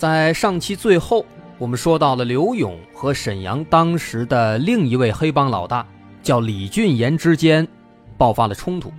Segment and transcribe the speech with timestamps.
[0.00, 1.26] 在上期最后，
[1.58, 5.86] 我们说到了刘勇和沈阳当时的另一位黑帮老大
[6.22, 7.68] 叫李俊岩之间
[8.16, 8.90] 爆发了冲突，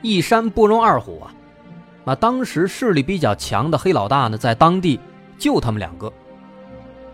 [0.00, 1.34] 一山不容二虎啊！
[2.02, 4.98] 那当时势力比较强的黑老大呢，在当地
[5.36, 6.10] 就他们两个，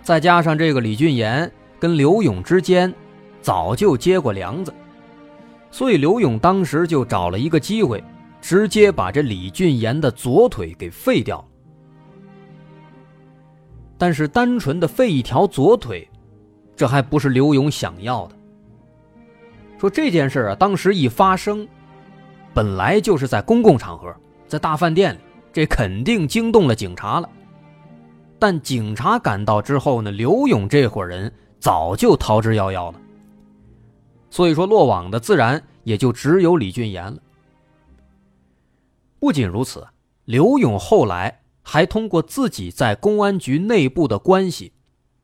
[0.00, 2.94] 再加上这个李俊岩跟刘勇之间
[3.42, 4.72] 早就结过梁子，
[5.72, 8.00] 所以刘勇当时就找了一个机会，
[8.40, 11.44] 直接把这李俊岩的左腿给废掉了。
[13.98, 16.08] 但是单纯的废一条左腿，
[16.76, 18.36] 这还不是刘勇想要的。
[19.76, 21.66] 说这件事啊，当时一发生，
[22.54, 24.14] 本来就是在公共场合，
[24.46, 25.18] 在大饭店里，
[25.52, 27.28] 这肯定惊动了警察了。
[28.38, 33.00] 但警察赶到之后呢，刘勇这伙人早就逃之夭夭了。
[34.30, 37.18] 所以说，落网的自然也就只有李俊岩了。
[39.18, 39.84] 不仅如此，
[40.24, 41.40] 刘勇后来。
[41.70, 44.72] 还通过自己在公安局内部的关系，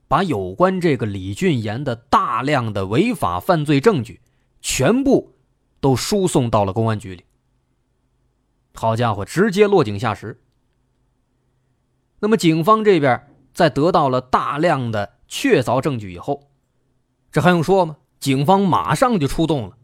[0.06, 4.20] 把有关这个李俊岩的大量的违法犯罪证据，
[4.60, 5.32] 全部
[5.80, 7.24] 都输送到了公安局里。
[8.74, 10.38] 好家伙，直接落井下石。
[12.20, 16.50] 那么警方这边在得到了大量的确凿证据以后，
[17.32, 17.96] 这还用说吗？
[18.20, 19.78] 警方马上就出动了，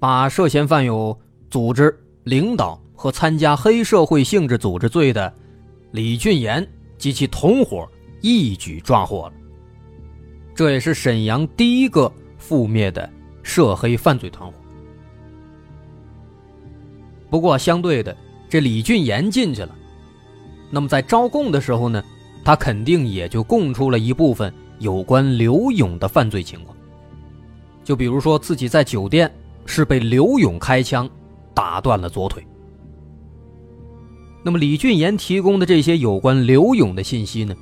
[0.00, 5.32] 把涉嫌犯有组织领导和参加黑社会性质组织罪的。
[5.92, 6.66] 李俊岩
[6.98, 7.88] 及其同伙
[8.22, 9.32] 一举抓获了，
[10.54, 12.10] 这也是沈阳第一个
[12.40, 13.08] 覆灭的
[13.42, 14.54] 涉黑犯罪团伙。
[17.28, 18.16] 不过，相对的，
[18.48, 19.74] 这李俊岩进去了，
[20.70, 22.02] 那么在招供的时候呢，
[22.44, 26.76] 他肯定也就供出了一部分有关刘勇的犯罪情况，
[27.84, 29.30] 就比如说自己在酒店
[29.66, 31.08] 是被刘勇开枪
[31.54, 32.46] 打断了左腿。
[34.44, 37.54] 那么李俊岩提供的这些有关刘勇的信息呢，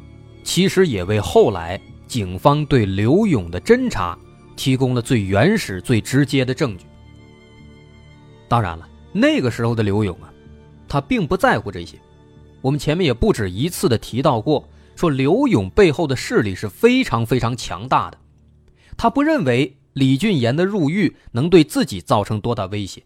[0.43, 4.19] 其实也为后来警方对刘勇的侦查
[4.57, 6.87] 提供了最原始、最直接的证据。
[8.49, 10.33] 当然了，那个时候的刘勇啊，
[10.89, 11.99] 他并不在乎这些。
[12.63, 14.67] 我们前面也不止一次的提到过，
[14.97, 18.17] 说刘勇背后的势力是非常非常强大的，
[18.97, 23.03] 他不认为李俊岩的入狱能对自己造成多大威胁。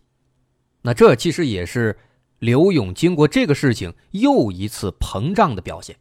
[0.82, 1.98] 那这其实也是。
[2.44, 5.96] 刘勇经过这个事情又一次膨胀的表现。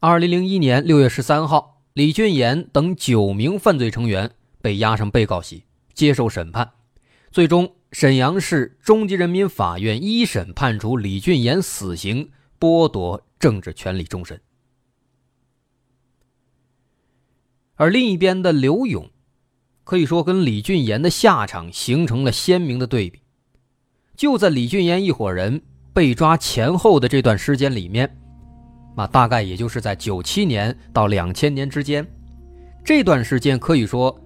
[0.00, 6.72] 二零零一年六月十三号，李俊岩等九名犯罪成员被押上被告席接受审判，
[7.30, 14.38] 最终沈阳市中级人民法院一审判处李俊岩死刑，剥夺政治权利终身。
[17.76, 19.10] 而另一边的刘勇，
[19.84, 23.20] 可以说跟李俊岩的下场形成了鲜明的对比。
[24.16, 25.60] 就在李俊岩一伙人
[25.92, 28.08] 被抓前后的这段时间里面，
[28.96, 32.06] 啊，大概也就是在九七年到两千年之间，
[32.84, 34.16] 这段时间可以说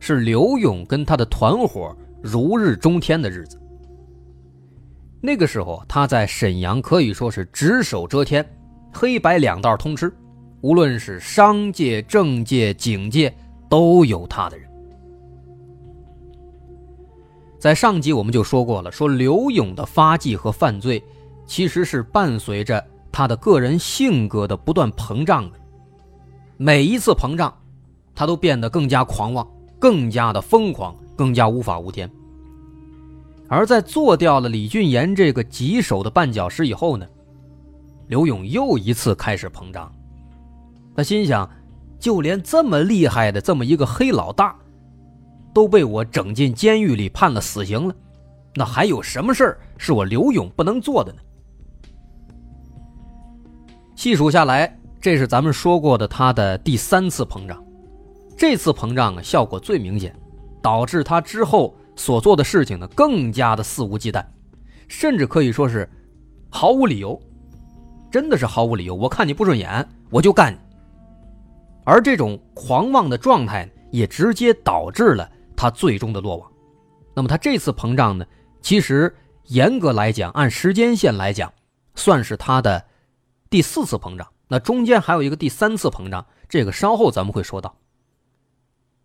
[0.00, 3.60] 是刘勇跟他的团伙如日中天的日子。
[5.20, 8.44] 那个时候，他在沈阳可以说是只手遮天，
[8.92, 10.12] 黑白两道通吃，
[10.60, 13.34] 无论是商界、政界、警界，
[13.68, 14.68] 都有他的人。
[17.64, 21.02] 在上集我们就说过了，说刘勇的发迹和犯罪，
[21.46, 25.58] 其实是伴随着他的个人性格的不断膨胀的。
[26.58, 27.56] 每一次膨胀，
[28.14, 32.10] 他都变得更加狂妄，更加的疯狂，更加无法无天。
[33.48, 37.06] 而在做掉了李俊岩这个棘手的绊脚石以后呢，
[38.08, 39.90] 刘勇又一次开始膨胀。
[40.94, 41.48] 他心想，
[41.98, 44.54] 就连这么厉害的这么一个黑老大。
[45.54, 47.94] 都被我整进监狱里判了死刑了，
[48.54, 51.18] 那还有什么事儿是我刘勇不能做的呢？
[53.94, 57.64] 细数下来，这是咱们说过的他的第三次膨胀，
[58.36, 60.14] 这次膨胀啊效果最明显，
[60.60, 64.24] 导致他之后所做的事情呢更加的肆无忌惮，
[64.88, 65.88] 甚至可以说是
[66.50, 67.18] 毫无理由，
[68.10, 68.94] 真的是毫无理由。
[68.94, 70.58] 我看你不顺眼，我就干你。
[71.84, 75.30] 而这种狂妄的状态也直接导致了。
[75.64, 76.52] 他最终的落网，
[77.14, 78.26] 那么他这次膨胀呢？
[78.60, 81.50] 其实严格来讲，按时间线来讲，
[81.94, 82.84] 算是他的
[83.48, 87.78] 第四次膨胀，那中间还有一个第三次膨胀，这个稍后咱们会说到。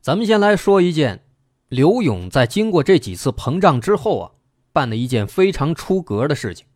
[0.02, 1.24] 咱们先来说一件
[1.70, 4.32] 刘勇在经过这几次膨胀之后啊，
[4.74, 6.68] 办的一件非常出格的事情。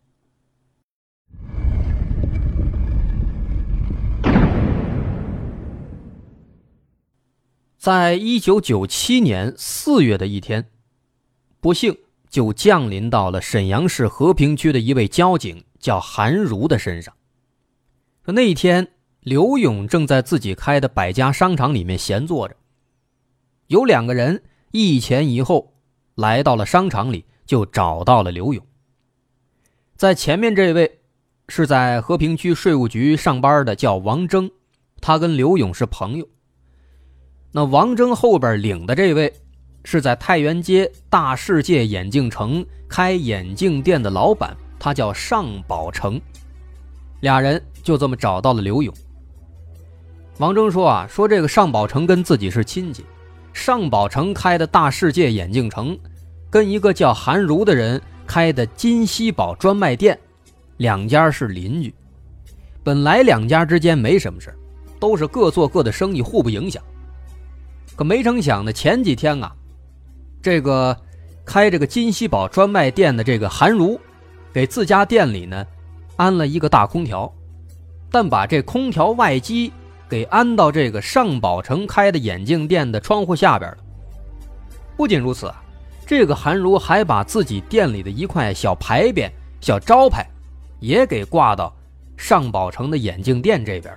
[7.84, 10.70] 在一九九七年四月的一天，
[11.60, 11.94] 不幸
[12.30, 17.14] 就降临到了沈阳市和平区的一位交警叫韩如的身上。
[18.24, 18.88] 说那一天，
[19.20, 22.56] 刘勇正在自己开的百家商场里面闲坐着，
[23.66, 25.74] 有两个人一前一后
[26.14, 28.66] 来到了商场里，就找到了刘勇。
[29.94, 31.00] 在前面这位
[31.50, 34.50] 是在和平区税务局上班的，叫王征，
[35.02, 36.26] 他跟刘勇是朋友。
[37.56, 39.32] 那王征后边领的这位，
[39.84, 46.20] 是在太原街大世界眼镜城开眼镜店的老板，他叫尚宝成。
[47.20, 48.92] 俩人就这么找到了刘勇。
[50.38, 53.04] 王征说啊，说这个尚宝成跟自己是亲戚，
[53.52, 55.96] 尚宝成开的大世界眼镜城，
[56.50, 60.18] 跟一个叫韩如的人开的金希宝专卖店，
[60.78, 61.94] 两家是邻居。
[62.82, 64.52] 本来两家之间没什么事
[64.98, 66.82] 都是各做各的生意，互不影响。
[67.96, 69.54] 可没成想呢，前几天啊，
[70.42, 70.96] 这个
[71.44, 74.00] 开这个金希宝专卖店的这个韩如，
[74.52, 75.64] 给自家店里呢
[76.16, 77.32] 安了一个大空调，
[78.10, 79.72] 但把这空调外机
[80.08, 83.78] 给安到这个尚宝成开的眼镜店的窗户下边了。
[84.96, 85.52] 不仅如此，
[86.04, 89.30] 这个韩如还把自己店里的一块小牌匾、
[89.60, 90.26] 小招牌
[90.80, 91.72] 也给挂到
[92.16, 93.96] 尚宝成的眼镜店这边。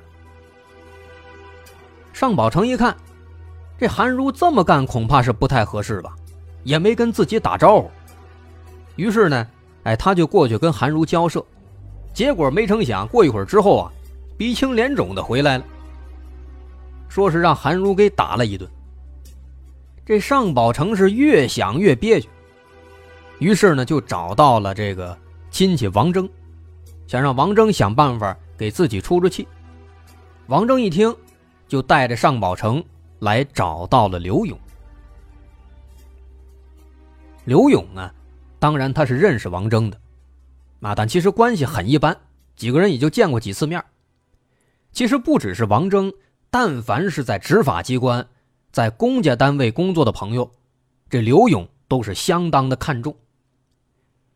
[2.13, 2.95] 尚宝成一看。
[3.77, 6.15] 这韩如这么干，恐怕是不太合适吧？
[6.63, 7.89] 也没跟自己打招呼。
[8.95, 9.47] 于是呢，
[9.83, 11.43] 哎，他就过去跟韩如交涉。
[12.13, 13.91] 结果没成想，过一会儿之后啊，
[14.35, 15.63] 鼻青脸肿的回来了，
[17.07, 18.67] 说是让韩如给打了一顿。
[20.03, 22.27] 这尚宝成是越想越憋屈，
[23.37, 25.15] 于是呢，就找到了这个
[25.51, 26.27] 亲戚王征，
[27.05, 29.47] 想让王征想办法给自己出出气。
[30.47, 31.15] 王征一听，
[31.67, 32.83] 就带着尚宝成。
[33.19, 34.57] 来找到了刘勇。
[37.45, 38.11] 刘勇呢，
[38.59, 39.97] 当然他是认识王征的，
[40.81, 42.17] 啊，但其实关系很一般，
[42.55, 43.83] 几个人也就见过几次面。
[44.91, 46.11] 其实不只是王征，
[46.49, 48.27] 但凡是在执法机关、
[48.71, 50.51] 在公家单位工作的朋友，
[51.09, 53.15] 这刘勇都是相当的看重。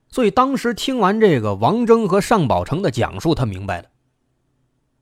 [0.07, 3.89] 所以当时听完这个王征和尚宝成的讲述，他明白了。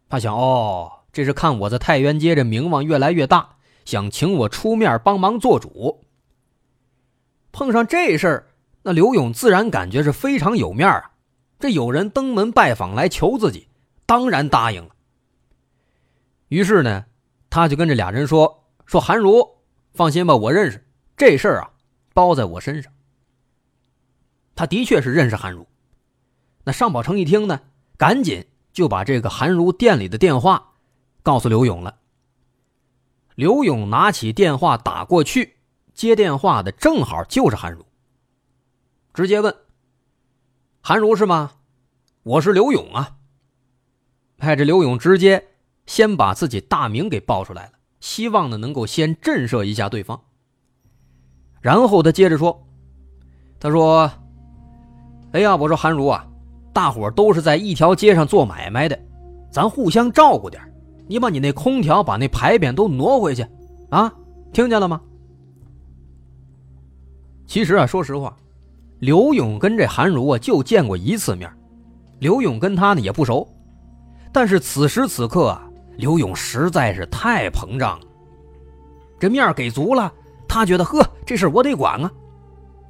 [0.07, 3.57] 他想，哦，这是看我在太原街这名望越来越大。
[3.89, 6.05] 想请我出面帮忙做主。
[7.51, 8.47] 碰上这事儿，
[8.83, 11.13] 那刘勇自然感觉是非常有面啊。
[11.57, 13.67] 这有人登门拜访来求自己，
[14.05, 14.91] 当然答应了。
[16.49, 17.05] 于是呢，
[17.49, 19.57] 他就跟这俩人说：“说韩如，
[19.95, 20.85] 放心吧，我认识
[21.17, 21.71] 这事儿啊，
[22.13, 22.93] 包在我身上。”
[24.53, 25.65] 他的确是认识韩如。
[26.63, 27.61] 那尚宝成一听呢，
[27.97, 30.73] 赶紧就把这个韩如店里的电话
[31.23, 31.95] 告诉刘勇了。
[33.39, 35.55] 刘勇拿起电话打过去，
[35.93, 37.85] 接电话的正好就是韩如。
[39.13, 39.55] 直接问
[40.83, 41.51] ：“韩如是吗？
[42.23, 43.15] 我是刘勇啊。”
[44.37, 45.41] 派着刘勇直接
[45.85, 50.21] 先把自己大名给报出来了，希望呢能够先震慑一下对方。
[51.61, 52.67] 然后他接着说
[53.57, 54.11] ：“他说，
[55.31, 56.27] 哎呀，我说韩如啊，
[56.73, 58.99] 大伙都是在一条街上做买卖的，
[59.49, 60.61] 咱互相照顾点。”
[61.09, 63.43] 你把你那空调把那牌匾都挪回去，
[63.89, 64.13] 啊，
[64.53, 65.01] 听见了吗？
[67.47, 68.37] 其实啊，说实话，
[68.99, 71.51] 刘勇跟这韩如啊就见过一次面，
[72.19, 73.47] 刘勇跟他呢也不熟，
[74.31, 78.05] 但是此时此刻啊，刘勇实在是太膨胀了，
[79.19, 80.13] 这面给足了，
[80.47, 82.11] 他觉得呵，这事我得管啊，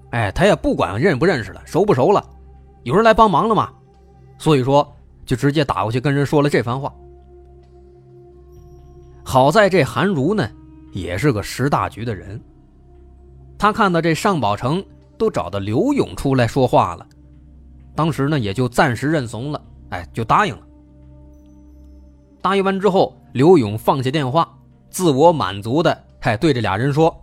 [0.09, 2.21] 哎，他也不管认不认识了，熟不熟了，
[2.83, 3.71] 有人来帮忙了嘛，
[4.37, 4.85] 所以说
[5.25, 6.93] 就直接打过去跟人说了这番话。
[9.29, 10.49] 好在这韩如呢，
[10.91, 12.41] 也是个识大局的人。
[13.59, 14.83] 他看到这尚宝成
[15.19, 17.05] 都找到刘勇出来说话了，
[17.93, 20.61] 当时呢也就暂时认怂了，哎，就答应了。
[22.41, 24.51] 答应完之后，刘勇放下电话，
[24.89, 27.15] 自我满足的，哎，对这俩人说：“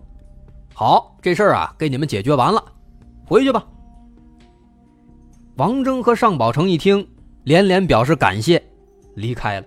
[0.74, 2.64] 好，这事儿啊，给你们解决完了，
[3.26, 3.66] 回去吧。”
[5.58, 7.04] 王征和尚宝成一听，
[7.42, 8.64] 连连表示感谢，
[9.16, 9.66] 离开了。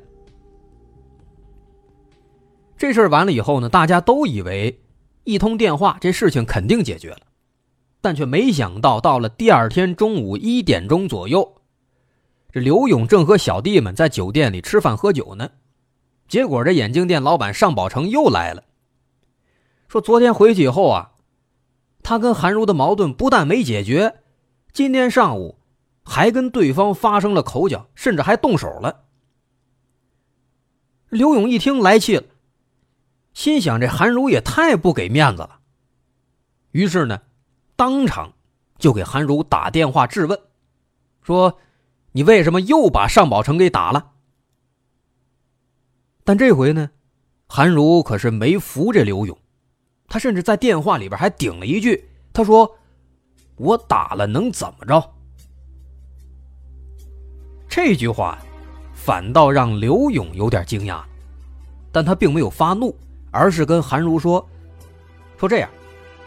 [2.80, 4.82] 这事儿完了以后呢，大家都以为
[5.26, 7.20] 一通电话这事情肯定解决了，
[8.00, 11.62] 但却没想到，到了第二天中午一点钟左右，
[12.54, 15.50] 这刘勇正和小弟们在酒店里吃饭喝酒呢，
[16.30, 18.64] 结果这眼镜店老板尚宝成又来了，
[19.90, 21.12] 说昨天回去以后啊，
[22.02, 24.22] 他跟韩茹的矛盾不但没解决，
[24.72, 25.60] 今天上午
[26.06, 29.04] 还跟对方发生了口角，甚至还动手了。
[31.10, 32.24] 刘勇一听来气了，
[33.34, 35.60] 心想这韩如也太不给面子了，
[36.72, 37.22] 于是呢，
[37.76, 38.34] 当场
[38.78, 40.40] 就给韩如打电话质问，
[41.22, 41.60] 说。
[42.12, 44.14] 你为什么又把尚宝成给打了？
[46.24, 46.90] 但这回呢，
[47.46, 49.38] 韩如可是没服这刘勇，
[50.08, 52.76] 他甚至在电话里边还顶了一句：“他说
[53.58, 55.14] 我打了能怎么着？”
[57.70, 58.40] 这句话
[58.96, 61.04] 反倒让刘勇有点惊讶，
[61.92, 62.98] 但他并没有发怒，
[63.32, 64.48] 而是跟韩如说
[65.38, 65.70] ：“说这样，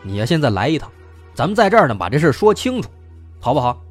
[0.03, 0.91] 你呀现在来一趟，
[1.35, 2.89] 咱们在这儿呢把这事说清楚，
[3.41, 3.83] 好不好？”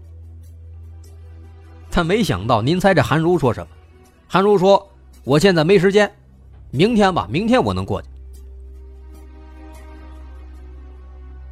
[1.91, 3.67] 他没想到，您猜这韩如说什么？
[4.27, 4.89] 韩如说
[5.25, 6.09] ：“我现在没时间，
[6.71, 8.07] 明天吧，明天我能过去。”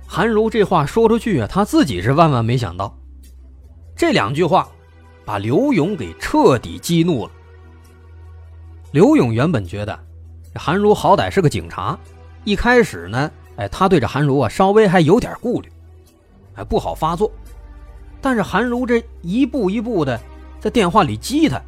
[0.07, 2.97] 韩如这话说出去啊，他自己是万万没想到，
[3.95, 4.67] 这两句话
[5.25, 7.31] 把刘勇给彻底激怒了。
[8.91, 9.99] 刘勇原本觉得
[10.59, 11.97] 韩如好歹是个警察，
[12.43, 15.71] 一开始呢，哎，他对这韩如啊稍微还有点顾虑，
[16.55, 17.31] 哎，不好发作。
[18.19, 20.19] 但是韩如这一步一步的
[20.59, 21.61] 在电话里激他，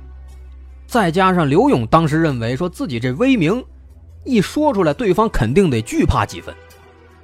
[0.85, 3.63] 再加上刘勇当时认为说自己这威名
[4.25, 6.53] 一说出来，对方肯定得惧怕几分。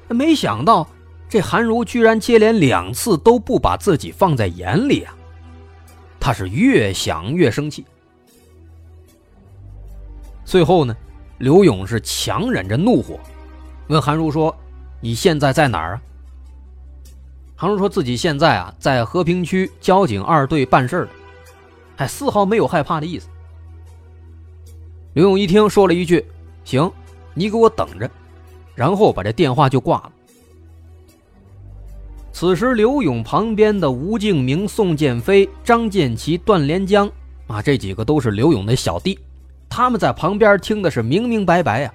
[0.07, 0.87] 没想到
[1.27, 5.13] 这韩如居然接连两次都不把自己放在眼里啊！
[6.17, 7.85] 他是越想越生气。
[10.45, 10.95] 最后呢，
[11.37, 13.19] 刘勇是强忍着怒火，
[13.87, 14.55] 问韩如说
[14.99, 16.01] ：“你现在在哪儿啊？”
[17.55, 21.09] 韩如说自己现在啊，在和平区交警二队办事儿，
[21.95, 23.27] 还丝毫没有害怕的意思。
[25.13, 26.25] 刘勇一听，说了一句
[26.63, 26.91] ：“行，
[27.33, 28.09] 你给我等着。”
[28.75, 30.11] 然后把这电话就挂了。
[32.31, 37.09] 此时，刘勇旁边的吴敬明、宋建飞、张建奇、段连江
[37.47, 39.17] 啊，这几个都是刘勇的小弟，
[39.77, 41.93] 他们在旁边听的是明明白白呀，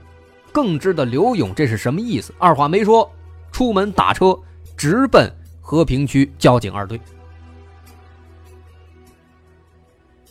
[0.52, 2.32] 更知道刘勇这是什么意思。
[2.38, 3.10] 二话没说，
[3.50, 4.38] 出门打车
[4.76, 5.28] 直奔。
[5.60, 7.00] 和平区交警二队，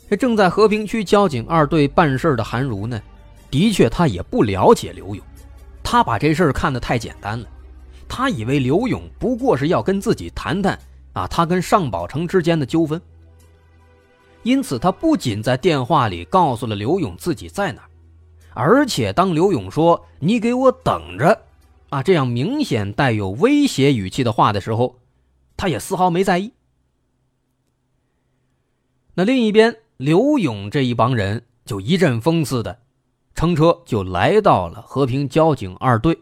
[0.10, 3.02] 这正在和平区交警二队办事的韩如呢，
[3.50, 5.22] 的确，他也不了解刘勇，
[5.84, 7.46] 他把这事儿看得太简单了，
[8.08, 10.80] 他以为刘勇不过是要跟自己谈谈
[11.12, 13.02] 啊，他跟尚宝成之间的纠纷，
[14.44, 17.84] 因此他不仅在电话里告诉了刘勇自己在哪
[18.54, 21.44] 而且当刘勇说“你给我等着”，
[21.90, 24.98] 啊，这样明显带有威胁语气的话的时候。
[25.58, 26.54] 他也丝毫没在意。
[29.14, 32.80] 那另一边，刘勇这一帮人就一阵风似的，
[33.36, 36.18] 乘车就来到了和平交警二队。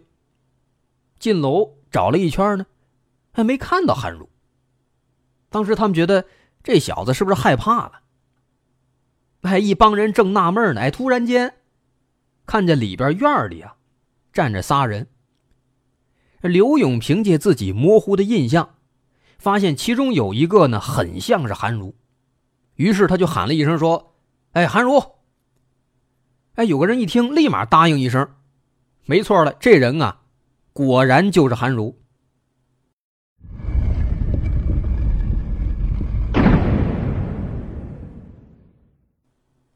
[1.19, 2.65] 进楼找了一圈呢，
[3.31, 4.27] 还没看到韩如。
[5.49, 6.25] 当时他们觉得
[6.61, 8.01] 这小子是不是害怕了？
[9.41, 11.55] 哎，一帮人正纳闷呢，哎，突然间
[12.46, 13.75] 看见里边院里啊
[14.34, 15.08] 站着仨人。
[16.41, 18.75] 刘勇凭借自己模糊的印象。
[19.38, 21.96] 发现其中有一个呢，很像是韩如，
[22.75, 24.13] 于是他就喊了一声说
[24.51, 25.01] ：“哎，韩如！”
[26.55, 28.29] 哎，有个人一听，立马答应一声
[29.08, 30.24] ：“没错了，这人啊，
[30.74, 31.98] 果然就是韩如。”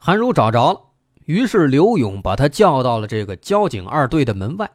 [0.06, 0.82] 韩如找着了，
[1.24, 4.70] 于是刘勇把他叫到了这个交警二队的门外，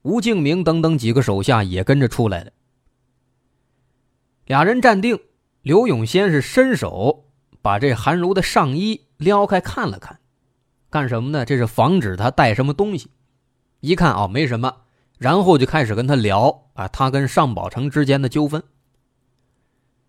[0.00, 2.50] 吴敬明等等几个手下也跟着出来了。
[4.46, 5.20] 俩人站定，
[5.60, 7.26] 刘勇先是伸手
[7.60, 10.18] 把这韩如的上衣撩开看了看，
[10.88, 11.44] 干什么呢？
[11.44, 13.10] 这是防止他带什么东西。
[13.80, 14.74] 一看哦，没什么，
[15.18, 18.62] 然后就开始跟他聊啊，他跟尚宝成之间的纠纷。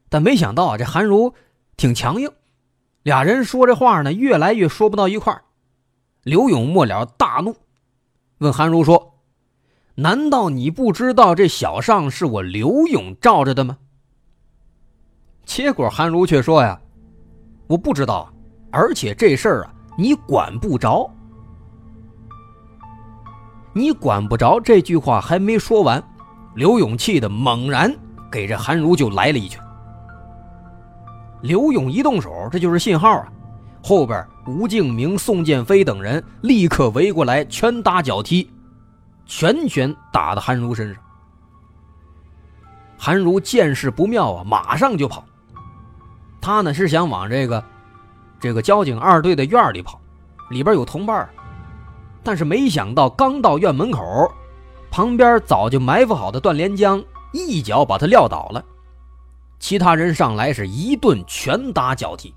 [0.07, 1.33] 但没想到啊，这韩如
[1.75, 2.31] 挺强硬，
[3.05, 5.43] 俩人说这话呢，越来越说不到一块儿。
[6.23, 7.55] 刘勇末了大怒，
[8.39, 9.19] 问韩如说
[9.93, 13.77] ：“难道你不知道这小尚是我刘勇罩着的吗？”
[15.45, 16.81] 结果韩如却说：“呀，
[17.67, 18.33] 我不知道，
[18.71, 21.07] 而且这事儿啊，你管不着。
[23.71, 26.03] 你管不着。”这句话还没说完，
[26.55, 27.95] 刘勇气的猛然
[28.31, 29.63] 给这韩如就来了一拳。
[31.45, 33.27] 刘勇一动手，这就是信号啊！
[33.83, 38.49] 后边吴敬明、宋建飞等人立刻围过来，拳打脚踢，
[39.27, 41.03] 拳拳打到韩如身上。
[42.97, 45.23] 韩如见势不妙啊，马上就跑。
[46.41, 47.63] 他呢是想往这个
[48.39, 50.01] 这个交警二队的院里跑，
[50.49, 51.29] 里边有同伴。
[52.23, 54.31] 但是没想到，刚到院门口，
[54.89, 58.65] 旁边早就埋伏好的段连江一脚把他撂倒了。
[59.59, 62.33] 其他人上来是一顿拳打脚踢。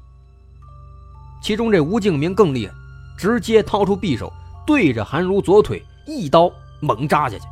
[1.42, 2.74] 其中这吴敬明更厉害，
[3.16, 4.32] 直接掏出匕首，
[4.66, 7.44] 对着韩如左腿一刀猛扎下去。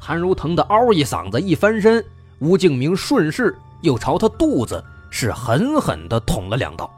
[0.00, 2.02] 韩如疼得嗷一嗓子，一翻身，
[2.38, 6.90] 吴敬明顺势又朝他肚子是狠狠地捅了两刀。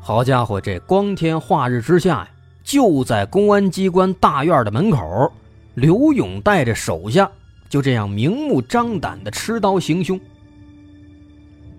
[0.00, 2.28] 好家伙，这光天化日之下呀，
[2.64, 5.32] 就在公安机关大院的门口，
[5.74, 7.30] 刘勇带着手下
[7.72, 10.20] 就这样明目张胆的持刀行凶。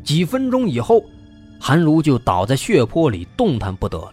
[0.04, 1.06] 几分钟以后，
[1.60, 4.12] 韩如就倒在血泊里动弹不得了，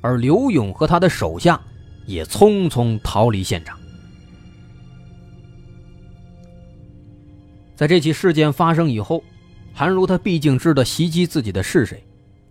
[0.00, 1.60] 而刘勇和他的手下
[2.06, 3.76] 也匆匆逃离现场。
[7.74, 9.20] 在这起事件发生以后，
[9.74, 12.00] 韩如他毕竟知道袭击自己的是谁。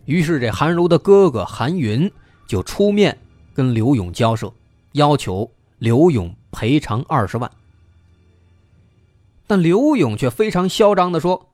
[0.03, 2.12] 于是，这韩如的哥哥韩云
[2.45, 3.17] 就出面
[3.53, 4.51] 跟刘勇交涉，
[4.91, 7.50] 要求刘勇赔偿二十万。
[9.47, 11.49] 但刘勇却非常嚣张地说：“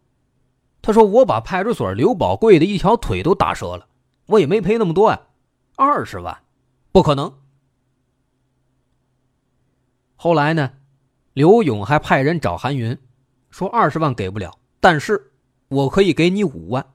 [0.81, 3.87] 他说我把派出所刘宝贵的一条腿都打折了，
[4.25, 5.21] 我也没赔那么多呀，
[5.77, 6.43] 二十万，
[6.91, 7.33] 不可能。”
[10.17, 10.73] 后来呢，
[11.33, 12.97] 刘勇还派人找韩云，
[13.49, 15.31] 说二十万给不了，但是
[15.67, 16.85] 我可以给你五万。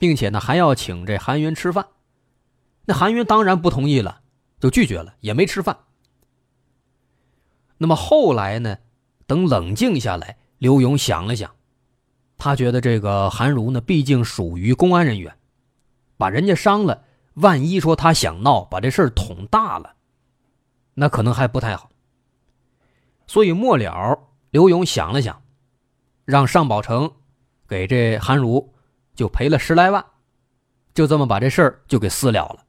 [0.00, 1.88] 并且呢，还要请这韩云吃饭，
[2.84, 4.20] 那韩云当然不同意了，
[4.60, 5.76] 就拒绝了，也没吃饭。
[7.78, 8.78] 那么后来呢，
[9.28, 11.54] 等冷静下来，刘勇想了想，
[12.36, 15.36] 他觉得这个韩如呢，毕竟属于公安人员，
[16.16, 19.94] 把人家伤了，万一说他想闹，把这事捅大了，
[20.94, 21.90] 那可能还不太好。
[23.28, 24.18] 所以末了，
[24.50, 25.40] 刘勇想了想，
[26.24, 27.12] 让尚宝成
[27.68, 28.74] 给这韩如。
[29.14, 30.04] 就赔了十来万，
[30.94, 32.64] 就这么把这事儿就给私了了。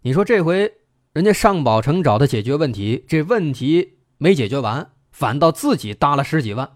[0.00, 0.74] 你说这回
[1.12, 3.93] 人家尚宝成找他解决问题，这问题
[4.24, 6.66] 没解决完，反倒自己搭了十几万，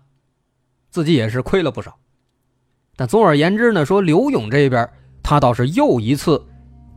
[0.90, 1.96] 自己也是亏了不少。
[2.94, 4.86] 但总而言之呢，说刘勇这边
[5.22, 6.44] 他倒是又一次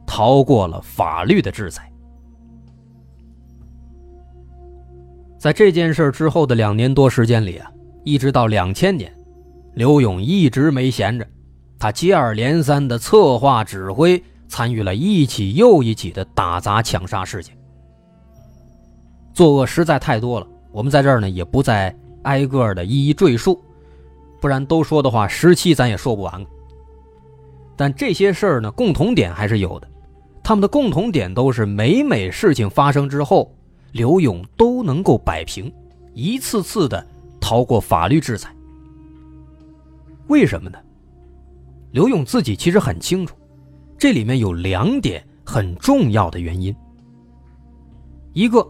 [0.05, 1.89] 逃过了法律的制裁。
[5.39, 7.71] 在这件事之后的两年多时间里啊，
[8.03, 9.09] 一直到两千年。
[9.75, 11.25] 刘勇一直没闲着，
[11.79, 17.57] 他接二连三的策划指挥，参与了一起又一起的打砸抢杀事件，
[19.33, 20.47] 作恶实在太多了。
[20.71, 23.61] 我们在这儿呢，也不再挨个的一一赘述，
[24.39, 26.45] 不然都说的话，十期咱也说不完。
[27.75, 29.87] 但这些事儿呢，共同点还是有的，
[30.43, 33.53] 他们的共同点都是每每事情发生之后，
[33.91, 35.71] 刘勇都能够摆平，
[36.13, 37.05] 一次次的
[37.39, 38.53] 逃过法律制裁。
[40.27, 40.77] 为什么呢？
[41.91, 43.35] 刘勇自己其实很清楚，
[43.97, 46.73] 这里面有两点很重要的原因。
[48.31, 48.65] 一个，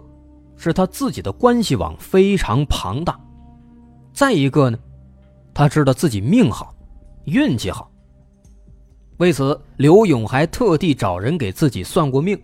[0.62, 3.13] 是他自己的关系网非常庞大；
[4.13, 4.78] 再一个呢，
[5.54, 6.76] 他知道自己命好，
[7.26, 7.89] 运气好。
[9.17, 12.39] 为此，刘勇还特地找人给自己算过命，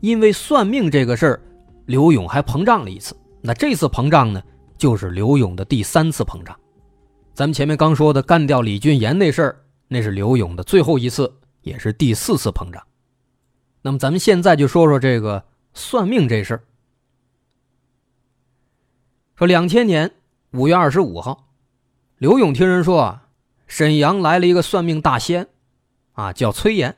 [0.00, 1.42] 因为算命这个事儿，
[1.86, 3.16] 刘勇还膨胀了一次。
[3.40, 4.42] 那这次膨胀呢，
[4.76, 6.56] 就是刘勇的第三次膨胀。
[7.34, 9.56] 咱们前面刚说的干掉李俊岩那事儿，
[9.88, 12.82] 那是刘勇的最后一次，也是第四次膨胀。
[13.80, 15.44] 那么咱们现在就说说这个
[15.74, 16.62] 算命这事儿。
[19.42, 20.12] 说两千年
[20.52, 21.48] 五月二十五号，
[22.18, 23.26] 刘勇听人说啊，
[23.66, 25.48] 沈阳来了一个算命大仙，
[26.12, 26.96] 啊叫崔岩。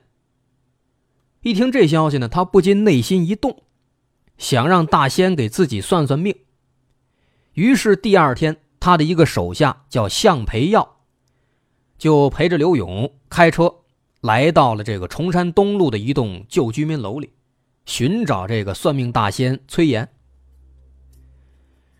[1.40, 3.62] 一听这消息呢，他不禁内心一动，
[4.36, 6.36] 想让大仙给自己算算命。
[7.54, 8.58] 于是第二天。
[8.78, 10.96] 他的一个手下叫向培耀，
[11.96, 13.76] 就陪着刘勇开车
[14.20, 17.32] 来到了这个崇山东路的一栋旧居民楼里，
[17.86, 20.10] 寻找这个算命大仙崔岩。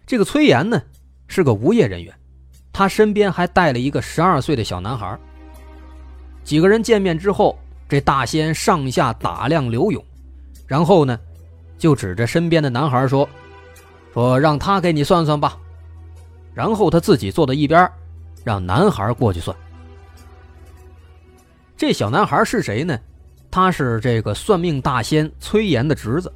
[0.07, 0.83] 这个崔岩呢
[1.29, 2.15] 是个无业人员，
[2.73, 5.19] 他身边还带了一个十二岁的小男孩。
[6.43, 10.05] 几个人见面之后，这大仙上下打量刘勇，
[10.67, 11.19] 然后呢，
[11.79, 13.29] 就指着身边的男孩说
[14.13, 15.57] ：“说让他给你算算吧。”
[16.53, 17.91] 然后他自己坐到一边，
[18.45, 19.57] 让男孩过去算。
[21.77, 22.99] 这小男孩是谁呢？
[23.51, 26.33] 他是这个算命大仙崔岩的侄子。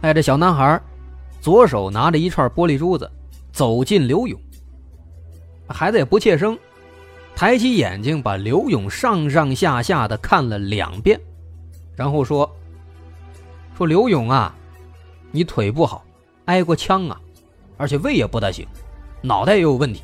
[0.00, 0.80] 哎，这小男孩
[1.40, 3.10] 左手拿着一串玻璃珠子，
[3.52, 4.38] 走进刘勇。
[5.68, 6.58] 孩子也不怯生，
[7.34, 11.20] 抬起眼睛把刘勇上上下下的看了两遍，
[11.94, 12.50] 然后说
[13.76, 14.54] ：“说刘勇啊，
[15.30, 16.04] 你腿不好，
[16.46, 17.20] 挨过枪啊，
[17.76, 18.66] 而且胃也不大行。”
[19.20, 20.00] 脑袋也有问题，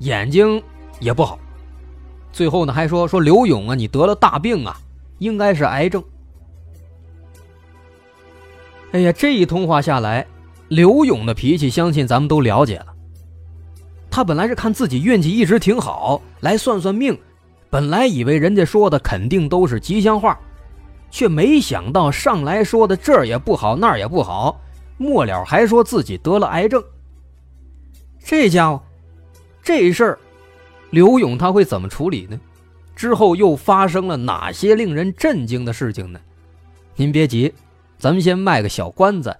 [0.00, 0.62] 眼睛
[0.98, 1.38] 也不好，
[2.32, 4.76] 最后呢还说说刘勇啊，你得了大病啊，
[5.18, 6.02] 应该是癌症。
[8.92, 10.26] 哎呀，这一通话下来，
[10.68, 12.86] 刘勇的脾气相信咱们都了解了。
[14.10, 17.16] 他本来是看自己运气一直挺好，来算算命，
[17.70, 20.38] 本来以为人家说的肯定都是吉祥话，
[21.10, 24.60] 却没想到上来说的这儿也不好那儿也不好，
[24.96, 26.82] 末了还说自己得了癌症。
[28.24, 28.82] 这家伙，
[29.62, 30.18] 这事儿，
[30.90, 32.40] 刘勇他会怎么处理呢？
[32.96, 36.18] 之后又发生了哪些令人震惊的事情呢？
[36.96, 37.52] 您别急。
[37.98, 39.34] 咱们先卖个小关子，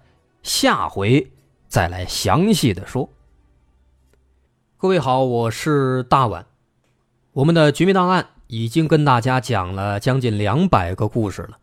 [0.47, 1.33] 下回
[1.67, 3.11] 再来详细的说。
[4.77, 6.47] 各位好，我是大碗。
[7.33, 11.59] 我们的《绝密档案》已经跟大家讲了将近两百个故事了。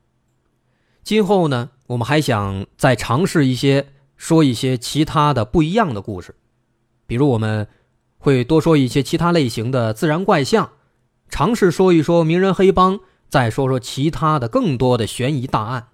[1.02, 6.36] 今后呢，我们还想再尝试一些，说一些其他的不一样的故事。
[7.08, 7.69] 比如，我们
[8.17, 10.72] 会多说一些其他类型的自然怪象，
[11.30, 15.88] 尝试说一说名人黑帮，再说说其他的更多的悬疑大案。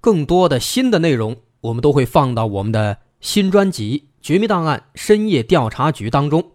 [0.00, 6.52] 更多的新的内容，我们都会放到我们的新专辑《绝密档案：深夜调查局》当中。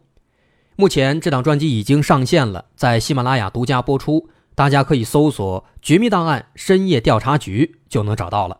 [0.75, 8.59] 目前这档专辑已经上线了，在喜马拉雅独家播出，大家可以搜索“绝密档案：深夜调查局”就能找到了。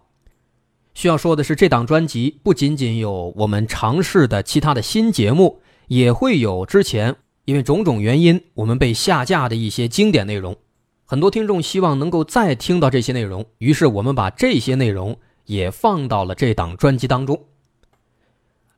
[0.94, 10.56] 需要说的是，这档专辑不仅仅有我们尝试的其他的新节目，也会有之前因为种种原因我们被下架的一些经典内容。
[11.04, 17.46] 很多听众希望能够再听到这些内容，于是我们把这些内容也放到了这档专辑当中。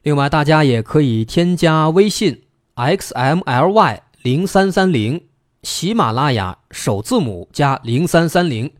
[0.01, 2.43] 另外，大家也可以添加微信
[2.75, 5.25] xmly 零三三零，
[5.61, 8.71] 喜马拉雅首字母加零三三零，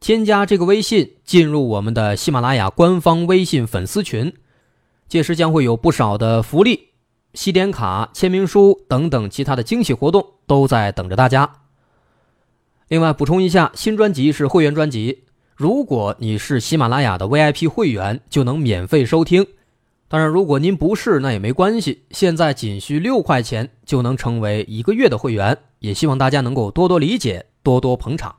[0.00, 4.34] 添加这个微信进入我们的喜马拉雅官方微信粉丝群，
[5.08, 6.88] 届时将会有不少的福利、
[7.32, 11.60] 西点卡、签名书等等其他的惊喜活动都在等着大家。
[12.88, 15.25] 另外补充一下，新专辑是会员专辑，
[15.56, 19.46] 如果你是喜马拉雅的 VIP 会员，就能免费收听。
[20.06, 25.56] 当然，如果您不是，那也没关系，现在仅需六块钱就能成为一个月的会员。
[25.78, 28.34] 也希望大家能够多多理解，多多捧场。